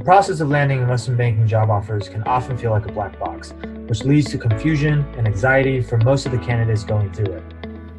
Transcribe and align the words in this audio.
The 0.00 0.04
process 0.04 0.40
of 0.40 0.48
landing 0.48 0.80
investment 0.80 1.18
banking 1.18 1.46
job 1.46 1.68
offers 1.68 2.08
can 2.08 2.22
often 2.22 2.56
feel 2.56 2.70
like 2.70 2.86
a 2.86 2.92
black 2.92 3.18
box, 3.18 3.52
which 3.86 4.02
leads 4.02 4.30
to 4.30 4.38
confusion 4.38 5.04
and 5.18 5.26
anxiety 5.26 5.82
for 5.82 5.98
most 5.98 6.24
of 6.24 6.32
the 6.32 6.38
candidates 6.38 6.84
going 6.84 7.12
through 7.12 7.34
it. 7.34 7.42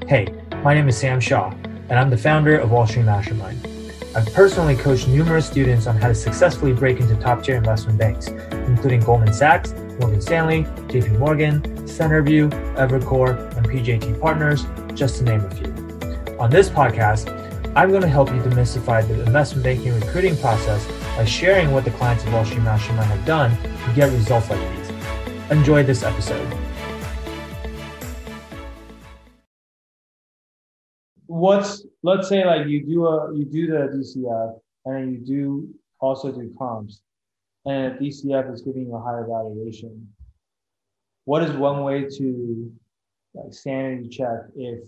Hey, 0.07 0.33
my 0.63 0.73
name 0.73 0.87
is 0.87 0.97
Sam 0.97 1.19
Shaw, 1.19 1.51
and 1.63 1.91
I'm 1.91 2.09
the 2.09 2.17
founder 2.17 2.57
of 2.57 2.71
Wall 2.71 2.87
Street 2.87 3.05
Mastermind. 3.05 3.67
I've 4.15 4.25
personally 4.33 4.75
coached 4.75 5.09
numerous 5.09 5.45
students 5.45 5.85
on 5.85 5.95
how 5.95 6.07
to 6.07 6.15
successfully 6.15 6.73
break 6.73 6.99
into 6.99 7.15
top 7.17 7.43
tier 7.43 7.55
investment 7.55 7.99
banks, 7.99 8.29
including 8.49 9.01
Goldman 9.01 9.31
Sachs, 9.31 9.73
Morgan 9.99 10.21
Stanley, 10.21 10.63
JP 10.87 11.19
Morgan, 11.19 11.61
Centerview, 11.83 12.49
Evercore, 12.77 13.37
and 13.55 13.69
PJT 13.69 14.19
Partners, 14.19 14.65
just 14.95 15.17
to 15.17 15.23
name 15.23 15.41
a 15.41 15.51
few. 15.51 15.71
On 16.39 16.49
this 16.49 16.67
podcast, 16.67 17.40
I'm 17.73 17.89
going 17.89 18.01
to 18.01 18.07
help 18.09 18.27
you 18.31 18.41
demystify 18.41 19.07
the 19.07 19.23
investment 19.23 19.63
banking 19.63 19.93
recruiting 19.97 20.35
process 20.35 20.85
by 21.15 21.23
sharing 21.23 21.71
what 21.71 21.85
the 21.85 21.91
clients 21.91 22.25
of 22.25 22.33
Wall 22.33 22.43
Street 22.43 22.63
Mastermind 22.63 23.09
have 23.09 23.25
done 23.25 23.51
to 23.51 23.95
get 23.95 24.11
results 24.11 24.49
like 24.49 24.59
these. 24.75 24.89
Enjoy 25.49 25.81
this 25.81 26.03
episode. 26.03 26.45
What's 31.27 31.85
let's 32.03 32.27
say 32.27 32.45
like 32.45 32.67
you 32.67 32.85
do 32.85 33.05
a 33.05 33.33
you 33.33 33.45
do 33.45 33.67
the 33.67 33.87
DCF 33.95 34.59
and 34.83 35.13
you 35.13 35.19
do 35.19 35.69
also 36.01 36.29
do 36.33 36.53
comps, 36.57 37.03
and 37.65 37.97
DCF 37.97 38.53
is 38.53 38.63
giving 38.63 38.87
you 38.87 38.95
a 38.95 39.01
higher 39.01 39.25
valuation. 39.25 40.09
What 41.23 41.41
is 41.41 41.51
one 41.51 41.85
way 41.85 42.03
to 42.03 42.69
like 43.33 43.53
sanity 43.53 44.09
check 44.09 44.39
if 44.57 44.83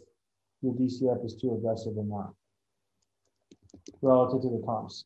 your 0.62 0.74
DCF 0.74 1.26
is 1.26 1.36
too 1.36 1.54
aggressive 1.54 1.94
or 1.96 2.04
not 2.04 2.34
relative 4.03 4.41
to 4.41 4.49
the 4.49 4.62
comps? 4.66 5.05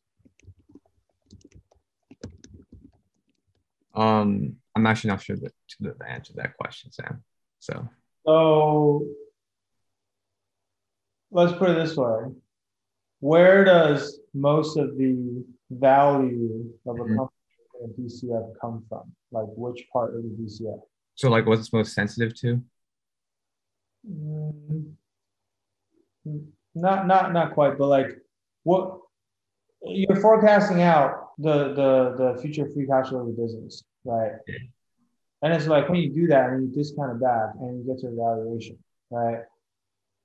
Um, 3.94 4.56
I'm 4.76 4.86
actually 4.86 5.10
not 5.10 5.22
sure 5.22 5.36
the, 5.36 5.50
the 5.80 5.94
answer 6.08 6.32
to 6.32 6.36
that 6.42 6.56
question, 6.56 6.92
Sam. 6.92 7.22
So, 7.58 7.88
so 8.26 9.04
let's 11.30 11.52
put 11.58 11.70
it 11.70 11.74
this 11.74 11.96
way: 11.96 12.32
Where 13.20 13.64
does 13.64 14.20
most 14.34 14.76
of 14.76 14.96
the 14.96 15.44
value 15.70 16.72
of 16.86 16.96
a 16.96 17.04
Mhm. 17.04 17.16
company 17.16 17.32
in 17.82 17.92
DCF 17.94 18.52
come 18.60 18.84
from? 18.88 19.12
Like 19.32 19.46
which 19.56 19.86
part 19.92 20.14
of 20.14 20.22
the 20.22 20.28
DCF? 20.30 20.80
so 21.14 21.28
like, 21.30 21.46
what's 21.46 21.72
most 21.72 21.94
sensitive 21.94 22.34
to? 22.40 22.62
Mm, 24.08 24.92
Not 26.74 27.06
not 27.08 27.32
not 27.32 27.54
quite, 27.54 27.76
but 27.78 27.88
like 27.88 28.18
what 28.64 28.98
you're 29.82 30.20
forecasting 30.20 30.82
out 30.82 31.30
the 31.38 31.72
the 31.74 32.34
the 32.34 32.42
future 32.42 32.68
free 32.72 32.86
cash 32.86 33.08
flow 33.08 33.20
of 33.20 33.26
the 33.26 33.42
business, 33.42 33.84
right? 34.04 34.32
And 35.42 35.52
it's 35.52 35.66
like 35.66 35.88
when 35.88 36.00
you 36.00 36.10
do 36.10 36.26
that 36.28 36.50
and 36.50 36.68
you 36.68 36.74
discount 36.74 37.12
it 37.12 37.20
back 37.20 37.50
and 37.60 37.78
you 37.78 37.86
get 37.86 38.00
to 38.00 38.08
a 38.08 38.14
valuation, 38.14 38.76
right? 39.10 39.42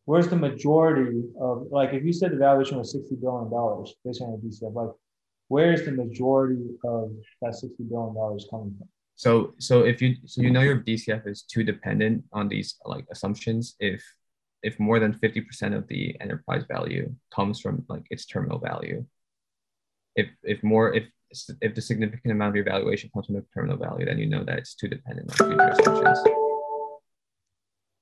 Where's 0.05 0.27
the 0.27 0.35
majority 0.35 1.23
of 1.39 1.67
like 1.71 1.93
if 1.93 2.03
you 2.03 2.11
said 2.11 2.31
the 2.31 2.37
valuation 2.37 2.77
was 2.77 2.91
sixty 2.91 3.15
billion 3.15 3.49
dollars 3.49 3.93
based 4.03 4.21
on 4.21 4.29
your 4.29 4.39
DCF, 4.39 4.73
like 4.73 4.95
where's 5.47 5.85
the 5.85 5.91
majority 5.91 6.65
of 6.83 7.11
that 7.41 7.55
sixty 7.55 7.83
billion 7.83 8.15
dollars 8.15 8.47
coming 8.49 8.75
from? 8.77 8.87
So, 9.15 9.53
so 9.59 9.83
if 9.83 10.01
you 10.01 10.15
so 10.25 10.41
you 10.41 10.49
know 10.49 10.61
your 10.61 10.79
DCF 10.79 11.27
is 11.27 11.43
too 11.43 11.63
dependent 11.63 12.23
on 12.33 12.47
these 12.47 12.75
like 12.85 13.05
assumptions. 13.11 13.75
If 13.79 14.03
if 14.63 14.79
more 14.79 14.99
than 14.99 15.13
fifty 15.13 15.41
percent 15.41 15.73
of 15.73 15.87
the 15.87 16.15
enterprise 16.21 16.63
value 16.67 17.13
comes 17.33 17.59
from 17.59 17.85
like 17.89 18.05
its 18.09 18.25
terminal 18.25 18.59
value, 18.59 19.05
if 20.15 20.27
if 20.43 20.63
more 20.63 20.93
if 20.93 21.03
if 21.61 21.75
the 21.75 21.81
significant 21.81 22.31
amount 22.31 22.49
of 22.49 22.55
your 22.55 22.65
valuation 22.65 23.09
comes 23.13 23.25
from 23.25 23.35
the 23.35 23.45
terminal 23.53 23.77
value, 23.77 24.05
then 24.05 24.17
you 24.17 24.27
know 24.27 24.43
that 24.43 24.57
it's 24.57 24.73
too 24.73 24.87
dependent 24.87 25.29
on 25.29 25.49
future 25.49 25.69
assumptions. 25.69 26.19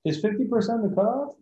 Is 0.06 0.22
fifty 0.22 0.46
percent 0.46 0.84
the 0.84 0.90
cutoff? 0.90 1.34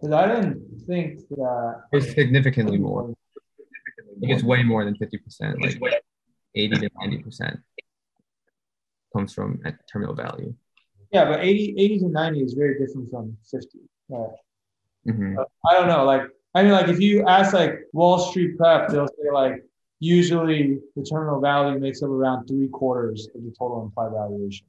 Because 0.00 0.12
I 0.12 0.26
didn't 0.28 0.84
think 0.86 1.20
that 1.30 1.82
It's 1.92 2.12
significantly 2.12 2.78
more. 2.78 3.14
It's 4.22 4.42
way 4.42 4.62
more 4.62 4.84
than 4.84 4.96
fifty 4.96 5.18
percent, 5.18 5.60
like 5.62 5.78
eighty 6.54 6.76
to 6.76 6.90
ninety 6.98 7.18
percent 7.18 7.60
comes 9.14 9.32
from 9.32 9.60
at 9.64 9.74
terminal 9.90 10.14
value. 10.14 10.54
Yeah, 11.12 11.24
but 11.24 11.40
80, 11.40 11.76
80 11.78 11.98
to 12.00 12.08
90 12.08 12.40
is 12.40 12.54
very 12.54 12.78
different 12.78 13.08
from 13.10 13.36
50. 13.50 13.78
Right. 14.08 14.30
Mhm. 15.06 15.36
I 15.68 15.74
don't 15.74 15.88
know. 15.88 16.04
Like, 16.04 16.22
I 16.54 16.62
mean, 16.62 16.72
like 16.72 16.88
if 16.88 17.00
you 17.00 17.24
ask 17.26 17.52
like 17.52 17.80
Wall 17.92 18.18
Street 18.18 18.56
prep, 18.56 18.88
they'll 18.88 19.08
say 19.08 19.30
like 19.32 19.64
usually 20.00 20.80
the 20.94 21.02
terminal 21.02 21.40
value 21.40 21.78
makes 21.78 22.02
up 22.02 22.10
around 22.10 22.46
three 22.46 22.68
quarters 22.68 23.28
of 23.34 23.42
the 23.42 23.52
total 23.58 23.82
implied 23.82 24.12
valuation. 24.12 24.66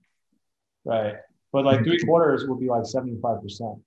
Right. 0.85 1.15
But 1.51 1.65
like 1.65 1.83
three 1.83 1.99
quarters 2.03 2.45
would 2.47 2.59
be 2.59 2.67
like 2.67 2.83
75%, 2.83 3.81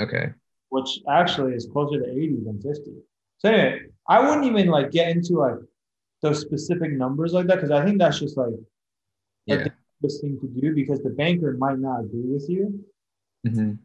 Okay. 0.00 0.32
which 0.68 1.00
actually 1.08 1.54
is 1.54 1.66
closer 1.72 2.00
to 2.00 2.10
80 2.10 2.40
than 2.44 2.60
50. 2.60 2.92
So 3.38 3.48
anyway, 3.50 3.86
I 4.08 4.20
wouldn't 4.26 4.46
even 4.46 4.68
like 4.68 4.90
get 4.90 5.08
into 5.10 5.34
like 5.38 5.56
those 6.22 6.40
specific 6.40 6.92
numbers 6.92 7.32
like 7.32 7.46
that 7.46 7.56
because 7.56 7.70
I 7.70 7.84
think 7.84 7.98
that's 7.98 8.18
just 8.20 8.36
like 8.36 8.48
a 8.52 8.58
Yeah. 9.46 9.56
dangerous 10.00 10.20
thing 10.20 10.38
to 10.40 10.46
do 10.48 10.74
because 10.74 11.02
the 11.02 11.10
banker 11.10 11.52
might 11.58 11.78
not 11.78 12.04
agree 12.04 12.26
with 12.32 12.48
you. 12.48 12.84
Mhm. 13.46 13.78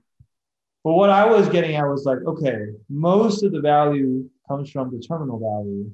But 0.89 0.95
what 0.95 1.11
I 1.11 1.23
was 1.23 1.47
getting 1.49 1.75
at 1.75 1.87
was 1.87 2.03
like, 2.03 2.17
okay, 2.25 2.69
most 2.89 3.43
of 3.43 3.51
the 3.51 3.61
value 3.61 4.27
comes 4.47 4.71
from 4.71 4.89
the 4.89 4.99
terminal 4.99 5.37
value, 5.37 5.91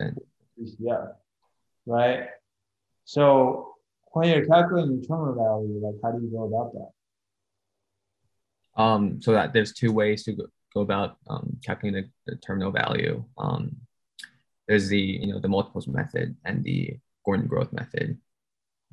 Okay. 0.00 0.14
DCF, 0.58 1.12
right? 1.84 2.28
So 3.04 3.74
when 4.12 4.30
you're 4.30 4.46
calculating 4.46 4.98
the 4.98 5.06
terminal 5.06 5.34
value, 5.34 5.84
like 5.84 5.96
how 6.02 6.12
do 6.12 6.24
you 6.24 6.30
go 6.30 6.44
about 6.44 6.72
that? 6.72 8.82
Um, 8.82 9.20
so 9.20 9.32
that 9.32 9.52
there's 9.52 9.74
two 9.74 9.92
ways 9.92 10.24
to 10.24 10.32
go, 10.32 10.46
go 10.72 10.80
about 10.80 11.18
um, 11.28 11.58
calculating 11.62 12.10
the, 12.24 12.32
the 12.32 12.38
terminal 12.38 12.72
value. 12.72 13.22
Um, 13.36 13.76
there's 14.66 14.88
the 14.88 14.98
you 14.98 15.26
know 15.26 15.40
the 15.40 15.48
multiples 15.48 15.86
method 15.86 16.36
and 16.46 16.64
the 16.64 16.96
Gordon 17.26 17.48
growth 17.48 17.74
method. 17.74 18.16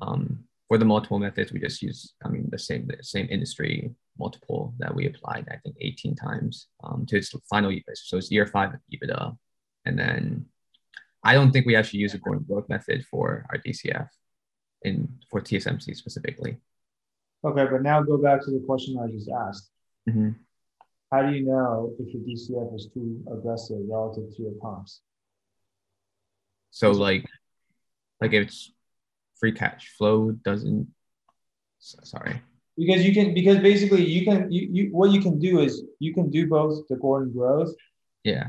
Um, 0.02 0.44
for 0.68 0.76
the 0.76 0.84
multiple 0.84 1.18
methods, 1.18 1.50
we 1.50 1.60
just 1.60 1.80
use 1.80 2.12
I 2.22 2.28
mean 2.28 2.50
the 2.50 2.58
same 2.58 2.88
the 2.88 3.02
same 3.02 3.26
industry 3.30 3.94
multiple 4.24 4.74
that 4.78 4.94
we 4.94 5.06
applied 5.06 5.44
I 5.50 5.56
think 5.62 5.76
18 5.80 6.14
times 6.14 6.68
um, 6.84 7.06
to 7.06 7.16
its 7.16 7.34
final 7.48 7.72
year. 7.72 7.82
So 7.94 8.18
it's 8.18 8.30
year 8.30 8.46
five 8.46 8.70
EBITDA, 8.92 9.36
and 9.86 9.98
then 9.98 10.46
I 11.24 11.34
don't 11.34 11.50
think 11.52 11.66
we 11.66 11.76
actually 11.76 12.00
use 12.00 12.14
a 12.14 12.18
Gordon 12.18 12.44
growth 12.48 12.68
method 12.68 13.04
for 13.10 13.46
our 13.50 13.58
DCF 13.58 14.08
in 14.82 14.94
for 15.30 15.40
TSMC 15.40 15.96
specifically. 15.96 16.52
Okay, 17.44 17.66
but 17.72 17.82
now 17.82 18.02
go 18.02 18.16
back 18.18 18.44
to 18.44 18.50
the 18.50 18.62
question 18.66 18.98
I 18.98 19.10
just 19.10 19.30
asked. 19.46 19.70
Mhm. 20.08 20.36
How 21.10 21.20
do 21.26 21.30
you 21.36 21.44
know 21.44 21.92
if 21.98 22.06
your 22.14 22.22
DCF 22.22 22.74
is 22.76 22.88
too 22.94 23.08
aggressive 23.34 23.80
relative 23.88 24.26
to 24.36 24.42
your 24.42 24.56
comps? 24.62 25.02
So 26.70 26.92
like, 26.92 27.26
like 28.20 28.32
if 28.32 28.42
it's 28.46 28.72
free 29.40 29.52
cash 29.52 29.88
flow 29.96 30.30
doesn't. 30.32 30.86
Sorry. 31.78 32.42
Because 32.82 33.00
you 33.06 33.12
can, 33.12 33.34
because 33.40 33.58
basically 33.58 34.04
you 34.16 34.22
can, 34.28 34.38
you, 34.50 34.62
you 34.76 34.82
what 34.98 35.10
you 35.10 35.20
can 35.26 35.36
do 35.38 35.52
is 35.66 35.72
you 35.98 36.12
can 36.18 36.26
do 36.30 36.42
both 36.56 36.74
the 36.88 36.96
Gordon 37.04 37.30
growth 37.38 37.72
Yeah. 38.24 38.46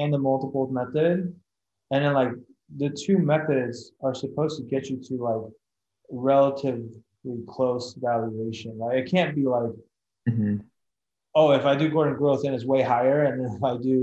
and 0.00 0.12
the 0.14 0.18
multiples 0.18 0.70
method. 0.80 1.16
And 1.90 1.98
then 2.04 2.12
like 2.20 2.32
the 2.82 2.90
two 2.90 3.18
methods 3.32 3.76
are 4.04 4.14
supposed 4.14 4.54
to 4.58 4.64
get 4.74 4.82
you 4.90 4.96
to 5.08 5.14
like 5.28 5.44
relatively 6.10 7.02
close 7.48 7.94
valuation, 7.94 8.78
right? 8.78 8.98
It 8.98 9.10
can't 9.10 9.34
be 9.34 9.44
like, 9.56 9.72
Mhm. 10.28 10.60
oh, 11.34 11.52
if 11.52 11.64
I 11.64 11.74
do 11.76 11.88
Gordon 11.90 12.16
growth, 12.16 12.42
then 12.42 12.54
it's 12.54 12.66
way 12.66 12.82
higher. 12.82 13.24
And 13.24 13.34
then 13.44 13.50
if 13.56 13.64
I 13.64 13.76
do 13.90 13.96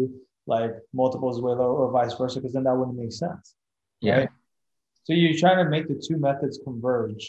like 0.47 0.71
multiples 0.93 1.41
way 1.41 1.51
lower 1.51 1.75
or 1.85 1.91
vice 1.91 2.13
versa, 2.15 2.39
because 2.39 2.53
then 2.53 2.63
that 2.63 2.75
wouldn't 2.75 2.97
make 2.97 3.11
sense. 3.11 3.45
Yeah. 4.01 4.17
Right. 4.17 4.29
So 5.03 5.13
you're 5.13 5.37
trying 5.37 5.63
to 5.63 5.69
make 5.69 5.87
the 5.87 6.01
two 6.07 6.17
methods 6.17 6.59
converge. 6.63 7.23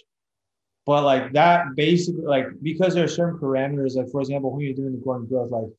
But 0.88 1.04
like 1.04 1.34
that 1.34 1.76
basically 1.76 2.24
like 2.24 2.46
because 2.62 2.94
there 2.94 3.04
are 3.04 3.14
certain 3.20 3.38
parameters, 3.38 3.94
like 3.94 4.10
for 4.10 4.22
example, 4.22 4.50
when 4.50 4.62
you're 4.62 4.72
doing 4.72 4.92
the 4.92 5.04
Gordon 5.04 5.26
growth, 5.28 5.50
like 5.50 5.70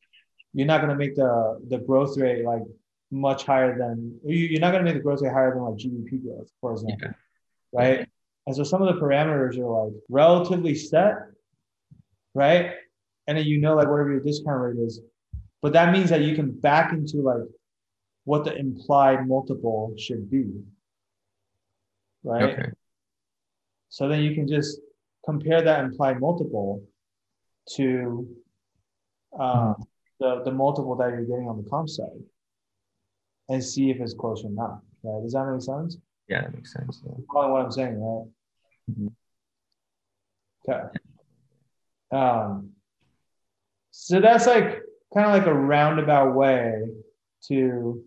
you're 0.53 0.67
not 0.67 0.81
gonna 0.81 0.95
make 1.03 1.15
the 1.15 1.59
the 1.67 1.79
growth 1.79 2.15
rate 2.15 2.45
like 2.45 2.61
much 3.09 3.43
higher 3.43 3.75
than 3.75 4.19
you- 4.23 4.49
you're 4.51 4.61
not 4.61 4.71
gonna 4.71 4.83
make 4.83 4.93
the 4.93 4.99
growth 5.07 5.23
rate 5.23 5.33
higher 5.33 5.51
than 5.51 5.63
like 5.63 5.77
GDP 5.77 6.17
growth, 6.23 6.51
for 6.61 6.73
example. 6.73 7.07
Yeah. 7.07 7.13
Right. 7.79 8.09
And 8.45 8.55
so 8.55 8.61
some 8.63 8.83
of 8.83 8.93
the 8.93 9.01
parameters 9.01 9.57
are 9.57 9.85
like 9.85 9.95
relatively 10.09 10.75
set, 10.75 11.15
right? 12.35 12.75
And 13.25 13.35
then 13.35 13.47
you 13.47 13.59
know 13.59 13.73
like 13.75 13.87
whatever 13.87 14.11
your 14.11 14.19
discount 14.19 14.61
rate 14.61 14.77
is. 14.77 15.01
But 15.63 15.73
that 15.73 15.91
means 15.91 16.11
that 16.11 16.21
you 16.21 16.35
can 16.35 16.51
back 16.51 16.93
into 16.93 17.17
like 17.23 17.47
what 18.25 18.43
the 18.45 18.55
implied 18.55 19.27
multiple 19.27 19.91
should 19.97 20.29
be. 20.29 20.45
Right. 22.23 22.43
Okay. 22.43 22.69
So 23.89 24.07
then 24.07 24.21
you 24.21 24.35
can 24.35 24.47
just 24.47 24.79
compare 25.29 25.61
that 25.61 25.83
implied 25.83 26.19
multiple 26.19 26.83
to 27.75 28.27
uh, 29.39 29.73
the, 30.19 30.41
the 30.43 30.51
multiple 30.51 30.95
that 30.95 31.09
you're 31.09 31.25
getting 31.25 31.47
on 31.47 31.61
the 31.61 31.69
comp 31.69 31.87
side 31.87 32.07
and 33.49 33.63
see 33.63 33.91
if 33.91 33.99
it's 33.99 34.13
close 34.13 34.43
or 34.43 34.51
not. 34.51 34.81
Right? 35.03 35.21
Does 35.23 35.33
that 35.33 35.45
make 35.45 35.61
sense? 35.61 35.97
Yeah, 36.27 36.41
that 36.41 36.53
makes 36.53 36.73
sense. 36.73 37.01
Yeah. 37.05 37.13
Following 37.31 37.51
what 37.53 37.61
I'm 37.61 37.71
saying, 37.71 38.01
right? 38.01 38.27
Mhm. 38.91 39.11
Okay. 40.67 40.81
Um, 42.11 42.71
so 43.91 44.19
that's 44.19 44.47
like 44.47 44.81
kind 45.13 45.27
of 45.27 45.33
like 45.33 45.45
a 45.45 45.53
roundabout 45.53 46.35
way 46.35 46.83
to 47.47 48.03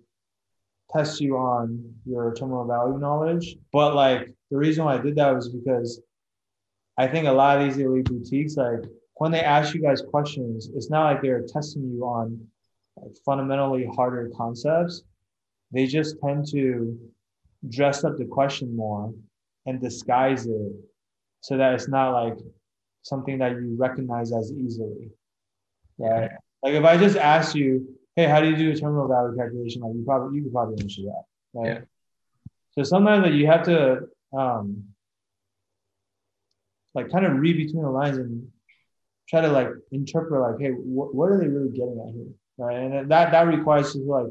test 0.90 1.20
you 1.20 1.36
on 1.36 1.94
your 2.04 2.34
terminal 2.34 2.66
value 2.66 2.98
knowledge. 2.98 3.56
But 3.72 3.94
like 3.94 4.32
the 4.50 4.58
reason 4.58 4.84
why 4.84 4.94
I 4.94 4.98
did 4.98 5.16
that 5.16 5.34
was 5.34 5.48
because 5.48 6.00
I 6.98 7.06
think 7.06 7.26
a 7.26 7.32
lot 7.32 7.58
of 7.58 7.64
these 7.64 7.78
elite 7.78 8.04
boutiques, 8.04 8.56
like 8.56 8.84
when 9.16 9.32
they 9.32 9.40
ask 9.40 9.74
you 9.74 9.82
guys 9.82 10.02
questions, 10.02 10.70
it's 10.74 10.90
not 10.90 11.04
like 11.04 11.22
they're 11.22 11.46
testing 11.46 11.90
you 11.90 12.04
on 12.04 12.46
like, 12.96 13.12
fundamentally 13.24 13.86
harder 13.96 14.30
concepts. 14.36 15.02
They 15.70 15.86
just 15.86 16.20
tend 16.20 16.46
to 16.50 16.98
dress 17.68 18.04
up 18.04 18.18
the 18.18 18.26
question 18.26 18.76
more 18.76 19.12
and 19.66 19.80
disguise 19.80 20.46
it 20.46 20.72
so 21.40 21.56
that 21.56 21.74
it's 21.74 21.88
not 21.88 22.12
like 22.12 22.38
something 23.02 23.38
that 23.38 23.52
you 23.52 23.74
recognize 23.78 24.32
as 24.32 24.52
easily. 24.52 25.10
Right. 25.98 26.30
Like 26.62 26.74
if 26.74 26.84
I 26.84 26.96
just 26.96 27.16
asked 27.16 27.54
you, 27.54 27.96
hey, 28.16 28.26
how 28.26 28.40
do 28.40 28.50
you 28.50 28.56
do 28.56 28.70
a 28.70 28.76
terminal 28.76 29.08
value 29.08 29.36
calculation? 29.36 29.82
Like 29.82 29.94
you 29.94 30.04
probably 30.04 30.38
you 30.38 30.44
could 30.44 30.52
probably 30.52 30.82
answer 30.82 31.02
that. 31.02 31.22
Right. 31.54 31.66
Yeah. 31.66 31.80
So 32.72 32.82
sometimes 32.82 33.24
that 33.24 33.34
you 33.34 33.46
have 33.46 33.62
to 33.64 34.08
um 34.36 34.84
like 36.94 37.10
kind 37.10 37.26
of 37.26 37.38
read 37.38 37.56
between 37.56 37.82
the 37.82 37.90
lines 37.90 38.18
and 38.18 38.48
try 39.28 39.40
to 39.40 39.48
like 39.48 39.68
interpret 39.90 40.40
like, 40.40 40.60
hey, 40.60 40.70
wh- 40.70 41.14
what 41.14 41.30
are 41.30 41.38
they 41.38 41.48
really 41.48 41.70
getting 41.70 42.02
at 42.06 42.14
here? 42.14 42.32
Right. 42.58 42.76
And 42.78 43.10
that 43.10 43.32
that 43.32 43.46
requires 43.46 43.92
to 43.94 43.98
like 44.00 44.26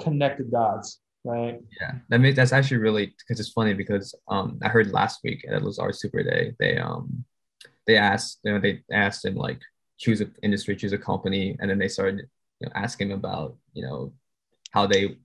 connect 0.00 0.38
the 0.38 0.44
dots, 0.44 1.00
right? 1.24 1.58
Yeah, 1.80 1.92
that 2.08 2.20
makes 2.20 2.36
that's 2.36 2.52
actually 2.52 2.78
really 2.78 3.06
because 3.06 3.40
it's 3.40 3.52
funny 3.52 3.74
because 3.74 4.14
um 4.28 4.58
I 4.62 4.68
heard 4.68 4.92
last 4.92 5.20
week 5.24 5.44
at 5.48 5.62
Lazard 5.62 5.96
Super 5.96 6.22
Day 6.22 6.54
they 6.58 6.76
um 6.78 7.24
they 7.86 7.96
asked 7.96 8.40
you 8.44 8.52
know 8.52 8.60
they 8.60 8.82
asked 8.92 9.24
him 9.24 9.34
like 9.34 9.60
choose 9.98 10.20
an 10.20 10.34
industry 10.42 10.76
choose 10.76 10.92
a 10.92 10.98
company 10.98 11.56
and 11.60 11.70
then 11.70 11.78
they 11.78 11.88
started 11.88 12.26
you 12.60 12.66
know 12.66 12.72
asking 12.74 13.10
him 13.10 13.18
about 13.18 13.56
you 13.72 13.82
know 13.82 14.12
how 14.72 14.86
they 14.86 15.16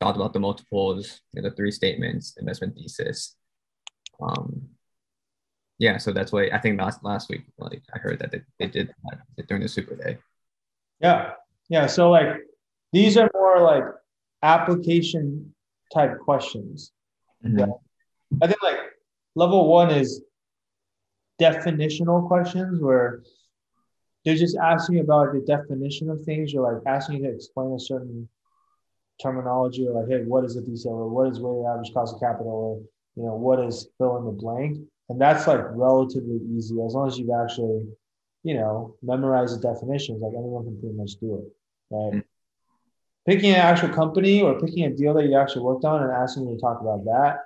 thought 0.00 0.16
about 0.16 0.32
the 0.32 0.40
multiples 0.40 1.20
you 1.32 1.42
know, 1.42 1.48
the 1.48 1.54
three 1.54 1.70
statements 1.70 2.36
investment 2.38 2.74
thesis 2.74 3.36
um 4.20 4.68
yeah 5.78 5.96
so 5.98 6.12
that's 6.12 6.32
why 6.32 6.48
I 6.52 6.58
think 6.58 6.80
last 6.80 7.04
last 7.04 7.28
week 7.28 7.42
like 7.58 7.82
I 7.94 7.98
heard 7.98 8.18
that 8.20 8.30
they, 8.32 8.42
they 8.58 8.66
did 8.66 8.94
that 9.36 9.46
during 9.48 9.62
the 9.62 9.68
Super 9.68 9.94
Day 9.96 10.18
Yeah. 11.00 11.32
Yeah. 11.68 11.86
So 11.86 12.10
like 12.10 12.28
these 12.92 13.16
are 13.16 13.30
more 13.34 13.60
like 13.60 13.84
application 14.42 15.54
type 15.92 16.18
questions. 16.20 16.92
Mhm. 17.44 17.58
Yeah. 17.58 17.66
I 18.42 18.46
think 18.46 18.62
like 18.62 18.78
level 19.34 19.68
one 19.68 19.90
is 19.90 20.22
definitional 21.40 22.26
questions 22.26 22.80
where 22.80 23.22
they're 24.24 24.36
just 24.36 24.56
asking 24.56 25.00
about 25.00 25.32
the 25.32 25.40
definition 25.40 26.10
of 26.10 26.22
things. 26.24 26.52
You're 26.52 26.72
like 26.72 26.82
asking 26.86 27.16
you 27.16 27.22
to 27.28 27.34
explain 27.34 27.72
a 27.72 27.80
certain 27.80 28.28
terminology 29.22 29.86
or 29.86 29.92
like, 30.00 30.08
hey, 30.08 30.24
what 30.24 30.44
is 30.44 30.56
a 30.56 30.62
DCF 30.62 30.86
or 30.86 31.08
what 31.08 31.28
is 31.28 31.40
weighted 31.40 31.66
average 31.66 31.92
cost 31.92 32.14
of 32.14 32.20
capital 32.20 32.52
or 32.52 32.80
you 33.16 33.22
know, 33.26 33.34
what 33.34 33.60
is 33.60 33.88
fill 33.98 34.18
in 34.18 34.24
the 34.24 34.30
blank? 34.30 34.78
And 35.08 35.20
that's 35.20 35.46
like 35.46 35.60
relatively 35.70 36.40
easy 36.56 36.74
as 36.84 36.94
long 36.94 37.06
as 37.06 37.18
you've 37.18 37.30
actually, 37.30 37.86
you 38.42 38.54
know, 38.54 38.96
memorized 39.02 39.56
the 39.56 39.72
definitions, 39.72 40.20
like 40.20 40.32
anyone 40.36 40.64
can 40.64 40.80
pretty 40.80 40.96
much 40.96 41.12
do 41.20 41.36
it. 41.36 41.52
Right. 41.90 42.12
Mm. 42.14 42.24
Picking 43.26 43.50
an 43.50 43.56
actual 43.56 43.88
company 43.88 44.42
or 44.42 44.60
picking 44.60 44.84
a 44.84 44.90
deal 44.90 45.14
that 45.14 45.24
you 45.24 45.36
actually 45.36 45.62
worked 45.62 45.84
on 45.84 46.02
and 46.02 46.12
asking 46.12 46.48
you 46.48 46.54
to 46.54 46.60
talk 46.60 46.80
about 46.80 47.04
that, 47.04 47.40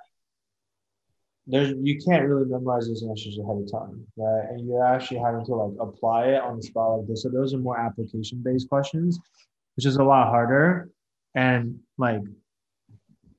there's 1.47 1.73
you 1.81 1.99
can't 1.99 2.27
really 2.27 2.45
memorize 2.45 2.87
those 2.87 3.03
answers 3.03 3.37
ahead 3.37 3.57
of 3.57 3.71
time, 3.71 4.05
right? 4.15 4.45
And 4.49 4.67
you're 4.67 4.85
actually 4.85 5.19
having 5.19 5.43
to 5.45 5.55
like 5.55 5.73
apply 5.79 6.25
it 6.27 6.41
on 6.41 6.57
the 6.57 6.63
spot 6.63 6.99
like 6.99 7.07
this. 7.07 7.23
So 7.23 7.29
those 7.29 7.53
are 7.53 7.57
more 7.57 7.79
application 7.79 8.41
based 8.43 8.69
questions, 8.69 9.19
which 9.75 9.85
is 9.85 9.97
a 9.97 10.03
lot 10.03 10.27
harder. 10.27 10.89
And 11.33 11.79
like 11.97 12.21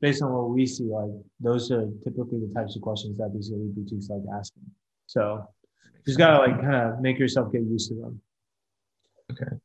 based 0.03 0.21
on 0.21 0.33
what 0.33 0.51
we 0.51 0.67
see, 0.67 0.85
like 0.85 1.11
those 1.41 1.71
are 1.71 1.89
typically 2.05 2.41
the 2.41 2.53
types 2.55 2.77
of 2.77 2.83
questions 2.83 3.17
that 3.17 3.33
these 3.33 3.51
elite 3.51 3.75
boutiques 3.75 4.11
like 4.11 4.21
asking. 4.37 4.65
So 5.07 5.47
just 6.05 6.19
gotta 6.19 6.39
like 6.39 6.61
kind 6.61 6.93
of 6.93 7.01
make 7.01 7.19
yourself 7.19 7.53
get 7.53 7.63
used 7.63 7.89
to 7.91 7.95
them. 7.95 8.21
Okay. 9.31 9.57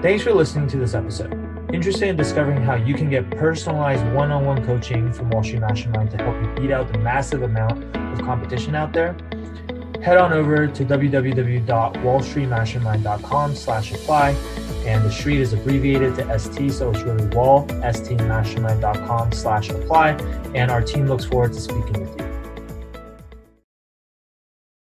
Thanks 0.00 0.22
for 0.22 0.32
listening 0.32 0.68
to 0.68 0.78
this 0.78 0.94
episode. 0.94 1.32
Interested 1.72 2.08
in 2.08 2.16
discovering 2.16 2.62
how 2.62 2.76
you 2.76 2.94
can 2.94 3.10
get 3.10 3.28
personalized 3.32 4.04
one 4.14 4.30
on 4.30 4.44
one 4.44 4.64
coaching 4.64 5.12
from 5.12 5.30
Wall 5.30 5.42
Street 5.42 5.60
Mastermind 5.60 6.10
to 6.12 6.16
help 6.18 6.40
you 6.42 6.62
beat 6.62 6.72
out 6.72 6.92
the 6.92 6.98
massive 6.98 7.42
amount 7.42 7.84
of 7.96 8.24
competition 8.24 8.74
out 8.74 8.92
there? 8.92 9.16
Head 10.02 10.16
on 10.16 10.32
over 10.32 10.66
to 10.66 10.84
www.wallstreetmastermind.com 10.84 13.54
slash 13.54 13.92
apply. 13.92 14.30
And 14.84 15.04
the 15.04 15.12
street 15.12 15.40
is 15.40 15.52
abbreviated 15.52 16.16
to 16.16 16.38
ST, 16.38 16.72
so 16.72 16.90
it's 16.90 17.02
really 17.02 17.24
wall, 17.36 17.68
stmastermind.com 17.68 19.30
slash 19.30 19.70
apply. 19.70 20.08
And 20.56 20.72
our 20.72 20.82
team 20.82 21.06
looks 21.06 21.24
forward 21.24 21.52
to 21.52 21.60
speaking 21.60 22.00
with 22.00 22.18
you. 22.18 22.21